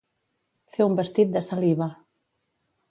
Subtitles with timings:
[0.77, 1.91] Fer un vestit de saliva.